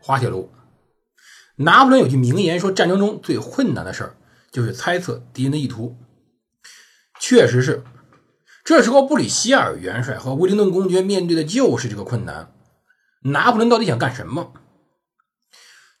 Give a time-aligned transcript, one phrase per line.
[0.00, 0.50] 滑铁卢。
[1.56, 4.16] 拿破仑有句名言说：“战争中最困难的事儿
[4.50, 5.96] 就是猜测敌人的意图。”
[7.20, 7.84] 确实是。
[8.62, 12.52] 这时候，布里希尔元帅和威灵顿公爵面对的就是这个困难：
[13.22, 14.52] 拿破仑到底想干什么？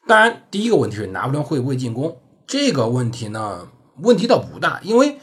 [0.06, 2.20] 当然，第一个问题是拿破仑会不会进攻？
[2.46, 5.18] 这个问题呢，问题倒不大，因为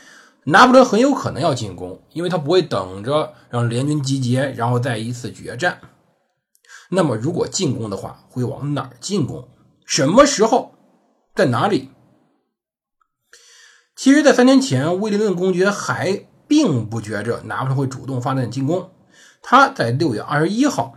[0.46, 5.80] 拿破仑很有可能要进攻，因为他不会等着让联军集结，然后再一次决战。
[6.90, 9.48] 那么，如果进攻的话，会往哪儿进攻？
[9.86, 10.74] 什么时候？
[11.36, 11.90] 在哪里？
[13.96, 16.28] 其实，在三年前，威灵顿公爵还。
[16.50, 18.92] 并不觉着拿破仑会主动发动进攻。
[19.42, 20.96] 他在六月二十一号，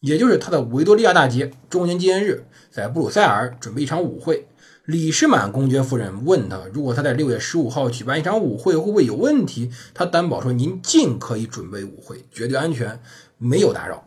[0.00, 4.48] 也就是他的维多利亚大捷周年纪念日，在布鲁塞尔准备一场舞会。
[4.84, 9.70] 李士满公爵夫人问他，如果他在六月十五号举办一场舞会，会不会有问题？
[9.94, 13.00] 他担保说：“您尽可以准备舞会，绝对安全，
[13.38, 14.04] 没有打扰。”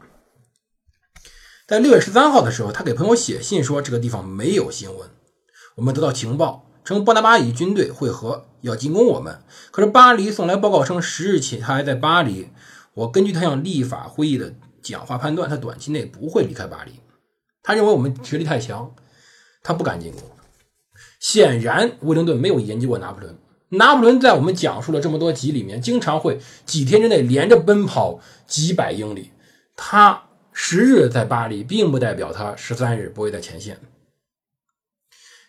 [1.69, 5.07] 在六月十三号的时候，他给朋友写信说：“这个地方没有新闻，
[5.75, 9.43] 我们得到情报。”称巴拿巴与军队会合，要进攻我们。
[9.69, 12.47] 可是巴黎送来报告称，十日起他还在巴黎。
[12.95, 16.93] 我根据他向立法会议的讲话判断，他短期内不会离开巴黎。
[17.61, 18.95] 他认为我们实力太强，
[19.61, 20.23] 他不敢进攻。
[21.19, 23.37] 显然，威灵顿没有研究过拿破仑。
[23.69, 29.29] 拿破仑在我们讲述了这么多集里面，经常会几天之内连着奔跑几百英里。
[29.75, 30.23] 他
[30.61, 33.79] 十日在巴黎，并不代表他十三日不会在前线。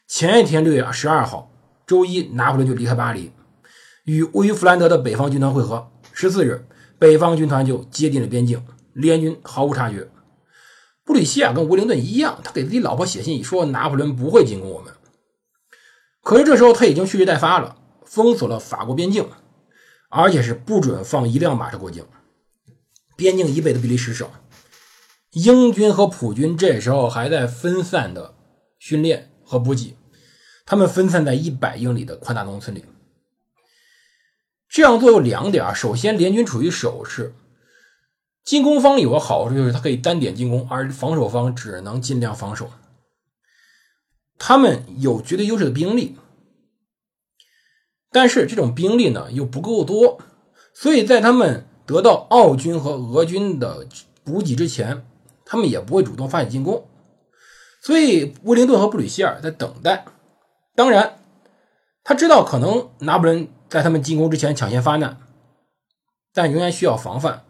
[0.07, 1.51] 前一天，六月十二号，
[1.85, 3.33] 周一，拿破仑就离开巴黎，
[4.05, 5.91] 与位于弗兰德的北方军团会合。
[6.13, 6.65] 十四日，
[6.97, 10.09] 北方军团就接近了边境，联军毫无察觉。
[11.05, 14.95] 布里希亚跟威灵顿一样，他给自己老婆写信说拿破仑不会进攻我们。
[16.23, 17.77] 可是这时候他已经蓄势待发了，
[18.07, 19.29] 封锁了法国边境，
[20.09, 22.07] 而且是不准放一辆马车过境。
[23.17, 24.31] 边境以北的比利时省，
[25.33, 28.35] 英军和普军这时候还在分散的
[28.79, 29.97] 训练和补给。
[30.67, 32.85] 他们分散在一百英里的宽大农村里。
[34.69, 37.35] 这样做有两点：首先，联军处于守势，
[38.45, 42.71] 进攻方有个好处就是它可以单点进攻，而防守方只能尽量防守。
[44.39, 46.17] 他们有绝对优势的兵力，
[48.11, 50.21] 但是这种兵力呢又不够多，
[50.73, 53.89] 所以在他们得到奥军和俄军的
[54.23, 55.05] 补给之前，
[55.51, 56.89] 他们也不会主动发起进攻。
[57.83, 60.05] 所以，威灵顿和布吕希尔在等待。
[60.77, 61.19] 当然，
[62.05, 65.19] 他知道可能拿破仑在他们进攻之前抢先发难，
[66.33, 67.43] 但仍然需要防范。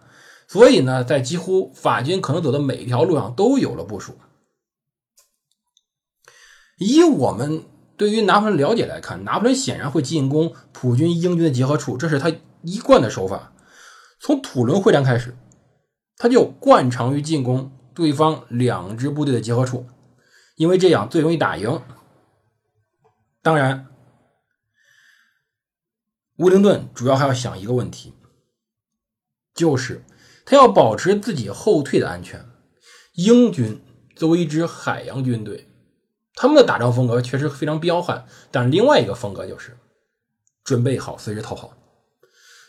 [0.48, 4.16] 所以呢，在几乎法军可能走的每一条路上都有了部署。
[6.78, 7.64] 以我们
[7.98, 12.32] 对于拿破仑了解来看，拿破仑显然会进攻普军英军的结合处，这是他
[12.62, 13.52] 一贯的手法。
[14.20, 15.36] 从土伦会战开始，
[16.16, 19.86] 他就惯常于进攻对方两支部队的结合处，
[20.56, 21.82] 因为这样最容易打赢。
[23.42, 23.88] 当然，
[26.36, 28.14] 威灵顿主要还要想一个问题，
[29.54, 30.02] 就是
[30.46, 32.42] 他要保持自己后退的安全。
[33.12, 33.82] 英军
[34.16, 35.68] 作为一支海洋军队，
[36.32, 39.76] 他们的打仗风格确实非常彪悍，但另外一个风格就是
[40.64, 41.76] 准备好随时逃跑。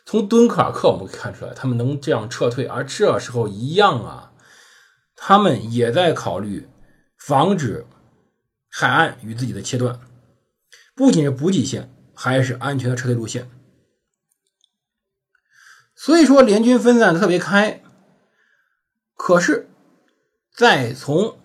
[0.05, 4.20] 从敦刻尔克我们可以看出来，他们能这样撤退，而这时候一样啊，
[5.23, 6.67] 他们也在考虑
[7.15, 7.85] 防止
[8.71, 9.99] 海岸与自己的切断。
[10.95, 13.47] 不仅是补给线，还是安全的撤退路线。
[15.93, 17.83] 所以说，联军分散的特别开。
[19.13, 19.69] 可是，
[20.55, 21.37] 在从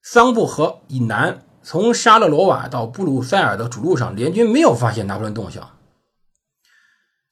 [0.00, 5.76] 桑布河以南，从沙勒罗瓦到布鲁塞尔的主路上，联军没有发现拿破仑动向。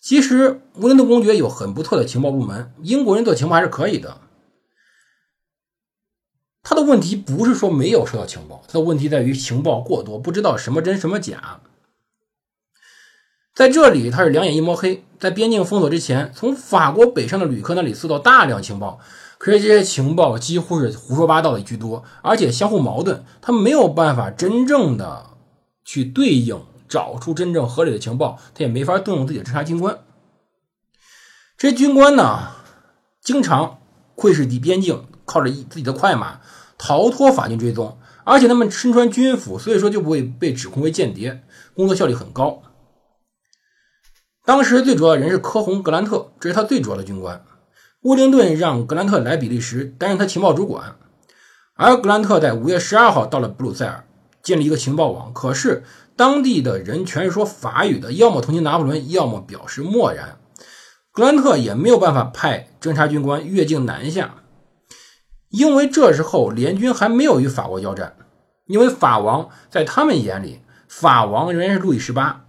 [0.00, 4.20] 其实，威灵顿公爵有很不错的情报部门，英国人做情报还是可以的。
[6.62, 11.60] 他的问题不是说没有收到情报，他的问题在于情报过多，不知道什么真什么假。
[13.54, 15.02] 在这里，他是两眼一抹黑。
[15.18, 19.00] 在边境封锁之前，从法国北上的旅客那里搜到大量情报，
[19.38, 25.30] 可是这些情报几乎是胡说八道的居多，而且相互矛盾，他没有办法真正的
[25.84, 29.98] 去对应，找出真正合理的情报，他也没法动用自己的侦察军官。
[31.56, 32.52] 这些军官呢，
[33.22, 33.78] 经常
[34.14, 35.06] 窥视地边境。
[35.26, 36.39] 靠着自己的快马
[36.82, 41.42] 逃脱法军追踪，而且他们身穿军服，所以说就不会被指控为间谍，
[41.74, 42.62] 工作效率很高。
[44.46, 47.44] 当时最主要的人是科洪·格兰特，这是他最主要的军官。
[48.00, 50.96] 乌灵顿让格兰特来比利时担任他情报主管，
[51.74, 54.06] 而格兰特在五月十二号到了布鲁塞尔，
[54.42, 55.34] 建立一个情报网。
[55.34, 55.84] 可是
[56.16, 60.38] 当地的人全是说法语的，要么同情拿破仑，要么表示漠然。
[61.12, 64.36] 格兰特也没有办法派侦察军官越境南下，
[65.50, 68.16] 因为这时候联军还没有与法国交战。
[68.66, 72.46] 因为法王在他们眼里，法王仍然是路易十八，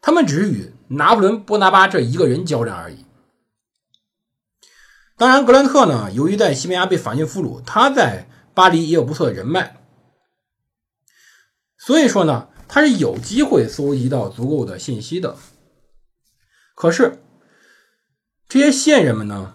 [0.00, 3.04] 他们只是与拿破仑·波拿巴这一个人交战而已。
[5.16, 9.78] 当然，格兰特呢，由于在西班牙被法军俘虏，他在巴黎也有不错的人脉，
[11.76, 15.34] 所以说呢，他是有机会搜集到足够的信息的。
[16.76, 17.20] 可是，
[18.48, 19.54] 这些线人们呢，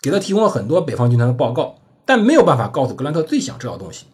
[0.00, 1.78] 给他提供了很多北方军团的报告，
[2.08, 4.06] 但没有办法告诉格兰特最想知道的东西：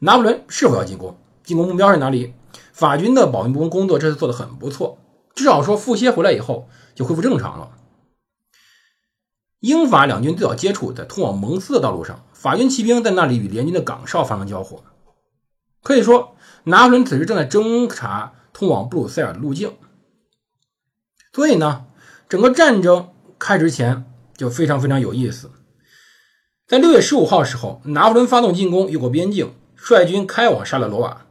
[0.00, 1.16] 拿破仑是否要进攻？
[1.44, 2.34] 进攻目标是哪里？
[2.72, 4.98] 法军的保密部工作这次做的很不错，
[5.36, 7.70] 至少说傅歇回来以后就恢复正常了。
[9.60, 14.82] 英法两军最早接触在通往蒙斯的道路上，法军骑兵在那里与联军的岗哨发生交火。
[15.84, 19.76] 可以说，拿破仑此时正在侦查通往布鲁塞尔的路径。
[21.32, 21.86] 所以呢，
[22.28, 25.52] 整个战争开之前就非常非常有意思。
[26.68, 31.24] 在六月十五号时候，拿破仑发动进攻，越过边境，率军开往沙勒罗瓦。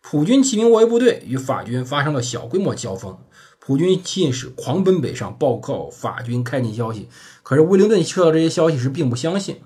[0.00, 3.16] 普军骑兵外围部队与法军发生了小规模交锋。
[3.60, 7.08] 普军信使狂奔北上，报告法军开进消息。
[7.44, 9.60] 可是威灵顿收到这些消息时并不相信，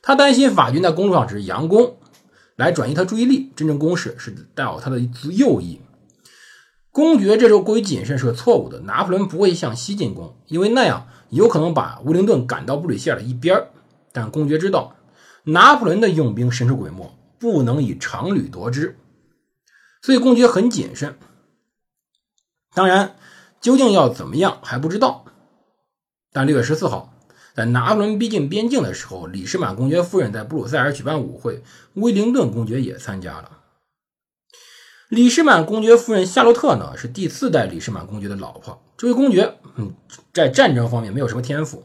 [0.00, 1.96] 他担心法军在公路上只是佯攻，
[2.54, 3.50] 来转移他注意力。
[3.56, 5.00] 真正攻势是带有他的
[5.32, 5.80] 右翼。
[6.92, 8.78] 公爵这时候过于谨慎是个错误的。
[8.82, 13.66] 拿破仑不会向西进攻，因为那样有可能把威灵顿赶到布吕歇尔的一边
[14.16, 14.96] 但公爵知道，
[15.44, 18.98] 拿破仑的用兵神出鬼没，不能以常旅夺之，
[20.00, 21.18] 所以公爵很谨慎。
[22.72, 23.16] 当然，
[23.60, 25.26] 究竟要怎么样还不知道。
[26.32, 27.12] 但六月十四号，
[27.54, 33.58] 在拿破仑逼近边境的时候，李士满公爵夫人在布鲁塞尔举办舞会，威灵顿公爵也参加了。
[35.10, 38.82] 李士满公爵夫人夏洛特呢，是第四代李士满公爵的老婆。
[38.96, 39.94] 这位公爵，嗯，
[40.32, 41.84] 在战争方面没有什么天赋，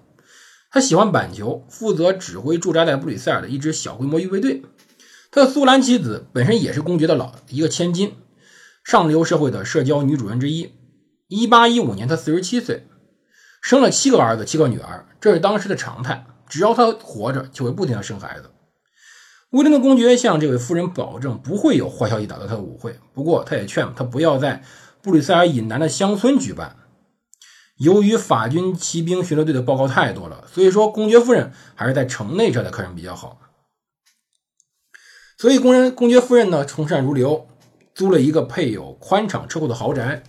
[0.74, 4.64] 他喜欢板球，负责指挥驻扎在布吕塞尔的一支小规模预备队。
[5.30, 8.16] 他的苏兰妻子本身也是公爵的老一个千金，
[8.86, 10.72] 上流社会的社交女主人之一。
[11.28, 12.88] 一八一五年，他四十七岁，
[13.62, 16.26] 生了七个儿子，七个女儿，这是当时的常态。
[16.48, 18.52] 只要他活着，就会不停的生孩子。
[19.50, 22.98] 威灵顿公爵向这位夫人保证，不会有坏消息打到他的舞会。
[23.14, 24.64] 不过，他也劝他不要在
[25.02, 26.78] 布吕塞尔以南的乡村举办。
[27.82, 33.40] 由于法军骑兵巡逻队的报告太多了，所以说公爵夫人还是在城内招待客人比较好。
[35.40, 37.48] 所以，公人公爵夫人呢，从善如流，
[37.96, 40.22] 租了一个配有宽敞车库的豪宅。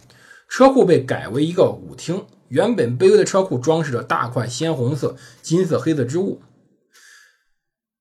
[0.48, 6.40] 车库被改为一个舞厅，原本卑微的车库装饰着大块鲜红色、金色、黑色之物。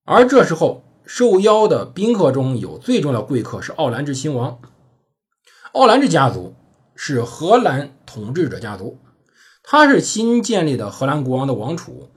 [0.05, 4.61] 而这时候受邀的宾客中有最重要的贵客是奥兰治亲王。
[5.73, 6.55] 奥兰治家族
[6.95, 8.97] 是荷兰统治者家族，
[9.63, 12.09] 他是新建立的荷兰国王的王储。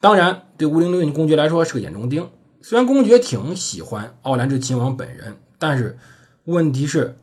[0.00, 2.30] 当然，对威灵顿公爵来说是个眼中钉。
[2.60, 5.98] 虽然公爵挺喜欢奥兰治亲王本人，但是
[6.44, 7.16] 问题是。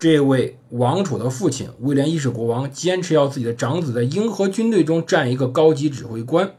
[0.00, 6.54] 这位王储的父亲威廉一世国王坚持要自己的长子在英荷军队中占一个高级指挥官。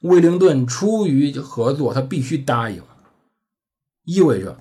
[0.00, 2.82] 威灵顿出于合作，他必须答应，
[4.04, 4.58] 意味着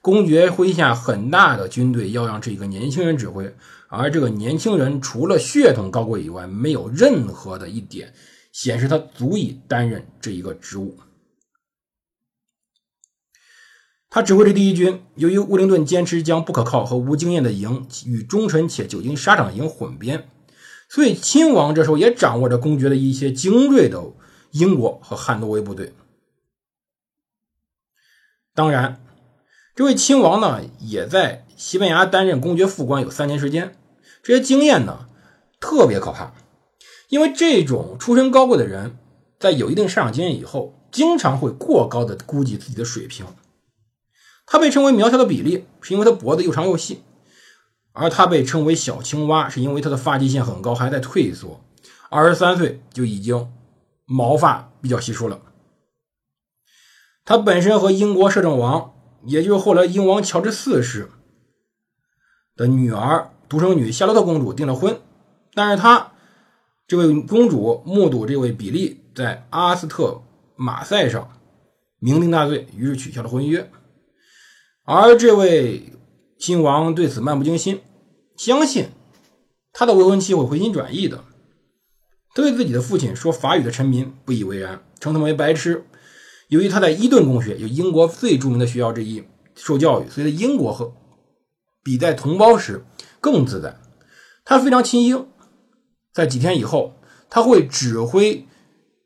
[0.00, 3.54] 公爵麾下很大的军队要让这个年轻人指挥，
[3.88, 8.14] 而这个年轻人除了血统高贵以外，没有任何的一点
[8.50, 10.98] 显示他足以担任这一个职务。
[14.08, 20.28] 他指挥着第一军，由于乌灵顿坚持将不可靠和无经验的营与忠臣且久经沙场的营混编，
[20.88, 24.02] 所以亲王这时候也掌握着公爵的一些精锐的
[24.50, 25.92] 英国和汉诺威部队。
[28.52, 29.00] 当然，
[29.74, 33.76] 这位亲王呢，也在西班牙担任公爵副官有三年时间，
[34.22, 35.06] 这些经验呢
[35.60, 36.32] 特别可怕，
[37.08, 38.98] 因为这种出身高贵的人，
[39.38, 43.26] 在有一定市场经验以后，经常会过高的估计自己的水平。
[44.44, 46.96] 他被称为苗条的比例，是因为他脖子又长又细；
[47.92, 51.60] 而他被称为小青蛙，是因为他的发际线很高，还在退缩。
[52.10, 53.52] 二十三岁就已经
[54.04, 55.40] 毛发比较稀疏了。
[57.24, 58.92] 他本身和英国摄政王，
[59.24, 61.10] 也就是后来英王乔治四世
[62.56, 65.00] 的女儿独生女夏洛特公主订了婚，
[65.54, 66.12] 但是他
[66.86, 70.22] 这位公主目睹这位比利在阿斯特
[70.56, 71.30] 马赛上
[72.00, 73.70] 酩酊大醉，于是取消了婚约。
[74.84, 75.92] 而这位
[76.38, 77.80] 亲王对此漫不经心，
[78.36, 78.88] 相信
[79.72, 81.24] 他的未婚妻会回心转意的。
[82.34, 85.84] 他对自己的父亲说法语的臣民不以为然，称他们为白痴。
[86.50, 90.92] 由于他在伊顿公学，有英国最著名的学校之一，受教育，所以在英国和
[91.84, 92.84] 比在同胞时
[93.20, 93.78] 更自在。
[94.44, 95.28] 他非常亲英，
[96.12, 96.96] 在几天以后，
[97.28, 98.48] 他会指挥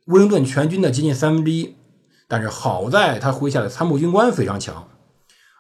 [0.07, 1.77] 威灵顿全军的接近三分之一。
[2.27, 4.89] 但是好在他麾下的参谋军官非常强，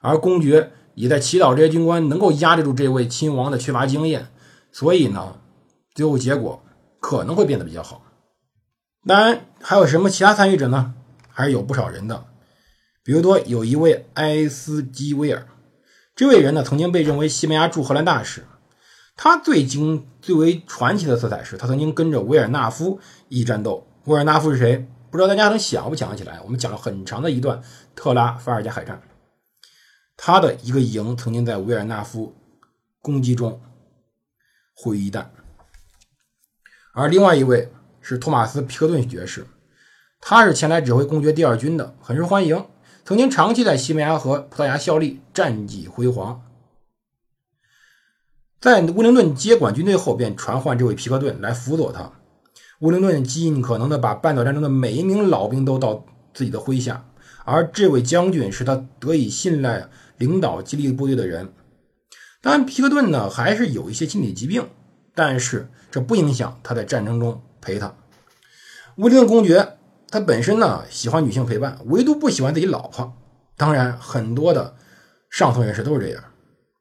[0.00, 4.29] 而公爵也在祈祷这些军官能够压制住这位亲王的缺乏经验，
[4.73, 5.37] 所以呢，
[5.95, 6.64] 最后结果
[6.99, 8.03] 可能会变得比较好。
[9.07, 10.95] 当然，还有什么其他参与者呢？
[11.37, 12.26] 还是有不少人的，
[13.03, 15.49] 比如说有一位埃斯基威尔，
[16.14, 18.47] 这位人呢曾经被认为西班牙驻荷兰大使，
[19.17, 23.85] 他最经最为传奇的色彩是他曾经跟着维尔纳夫一战斗。
[24.05, 24.88] 维尔纳夫是谁？
[25.11, 26.41] 不知道大家能想不想起来？
[26.43, 27.61] 我们讲了很长的一段
[27.97, 29.03] 特拉法尔加海战，
[30.17, 32.33] 他的一个营曾经在维尔纳夫
[33.03, 33.61] 攻击中
[34.76, 35.26] 毁于一旦。
[36.93, 39.45] 而另外一位是托马斯皮克顿爵士。
[40.26, 42.64] 他是前来指挥公爵第二军的，很受欢迎，
[43.04, 46.40] 曾经长期在西班牙和葡萄牙效力，战绩辉煌。
[48.59, 52.11] 在威灵顿接管军队后，便传唤这位皮克顿来辅佐他。
[52.78, 57.04] 威灵顿尽可能的把半岛战争的每一名老兵都到自己的麾下，
[57.45, 61.52] 而这位将军是他得以信赖、领导激励部队的人。
[62.40, 64.66] 当然，皮克顿呢还是有一些心理疾病，
[65.14, 67.95] 但是这不影响他在战争中陪他。
[68.97, 69.76] 威灵顿公爵。
[70.14, 73.16] 他本身呢喜欢女性陪伴，唯独不喜欢自己老婆。
[73.56, 74.76] 当然，很多的
[75.28, 76.23] 上层人士都是这样。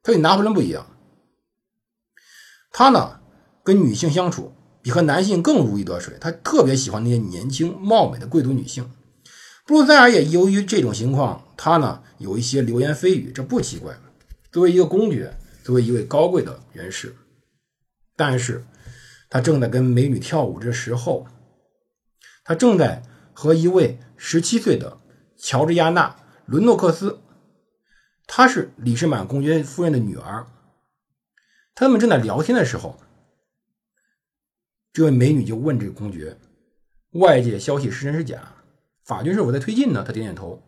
[0.03, 0.85] 他与拿破仑不一样，
[2.71, 3.21] 他呢
[3.63, 6.15] 跟女性相处比和男性更如鱼得水。
[6.21, 8.87] 他特别喜欢那些年轻貌美的贵族女性。
[9.65, 13.97] 布鲁塞尔也由于这种情况，他呢有一些流言蜚语，这不奇怪。
[14.51, 17.15] 作为一个公爵，作为一位高贵的人士，
[18.15, 18.63] 但是
[19.27, 21.25] 他正在跟美女跳舞的时候，
[22.45, 23.01] 他正在。
[23.33, 24.99] 和一位十七岁的
[25.37, 26.09] 乔治亚娜·
[26.45, 27.19] 伦诺克斯，
[28.27, 30.47] 她是李士满公爵夫人的女儿。
[31.75, 32.99] 他们正在聊天的时候，
[34.93, 36.37] 这位美女就问这个公爵
[37.13, 38.55] ：“外界消息是真是假？
[39.03, 40.61] 法军是否在推进呢？”他点点头：“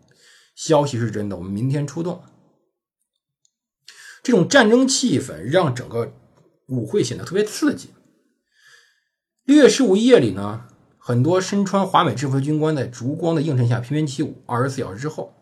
[0.55, 2.23] 消息是真的，我们明天出动。”
[4.23, 6.11] 这种战争气氛让整个
[6.67, 7.93] 舞会显得特别刺激。
[9.43, 10.67] 六月十五夜里呢？
[11.07, 14.41] 很多身穿华美制服的军官在烛光的映衬下翩翩起舞。
[14.47, 15.35] 二十四小时之后，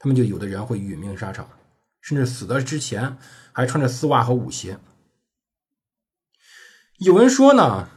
[0.00, 1.48] 他们就有的人会殒命沙场，
[2.00, 3.16] 甚至死的之前
[3.52, 4.78] 还穿着丝袜和舞鞋。
[6.98, 7.88] 有人说呢，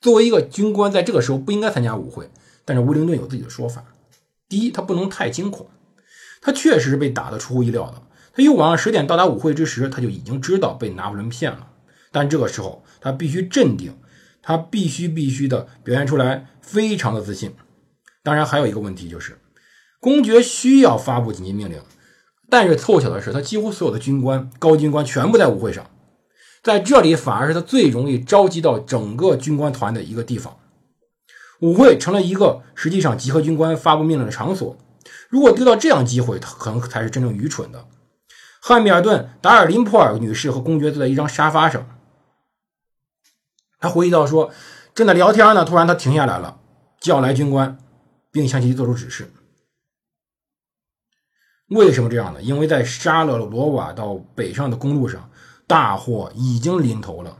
[0.00, 2.30] 作为一个军官，在这个时候不应该参加舞会。
[2.64, 3.84] 但是威灵顿有自己的说法：
[4.48, 5.68] 第一，他不能太惊恐，
[6.40, 8.02] 他确实是被打得出乎意料的。
[8.32, 11.72] 他又晚上十点到达舞会之时，他就已经知道被拿破仑骗了。
[12.10, 13.94] 但这个时候，他必须镇定。
[14.44, 17.54] 他必须必须的表现出来，非常的自信。
[18.22, 19.38] 当然，还有一个问题就是，
[20.00, 21.80] 公爵需要发布紧急命令，
[22.50, 25.90] 但是凑巧的是，他几乎所有的军官、高军官全部在舞会上，
[26.62, 30.56] 在这里反而是他最容易召集到整个军官团的一个地方。
[31.60, 34.76] 舞会成了一个实际上集合军官发布命令的场所。
[35.30, 37.86] 如果丢到这样机会，他可能才是真正愚蠢的。
[38.60, 41.93] 汉密尔顿·达尔林普尔女士和公爵坐在一张沙发上。
[43.84, 44.50] 他回忆到说，
[44.94, 46.58] 正在聊天呢，突然他停下来了，
[46.98, 47.76] 叫来军官，
[48.32, 49.30] 并向其做出指示。
[51.68, 52.40] 为什么这样呢？
[52.40, 55.28] 因为在沙勒罗瓦到北上的公路上，
[55.66, 57.36] 大祸已经临头了。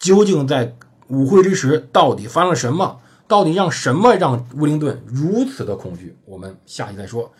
[0.00, 3.00] 究竟在舞会之时，到底发生了什么？
[3.28, 6.18] 到底让什么让威灵顿如此的恐惧？
[6.24, 7.32] 我们下期再说。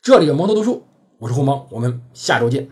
[0.00, 0.86] 这里是蒙头读书，
[1.18, 2.66] 我是胡蒙，我们下周见。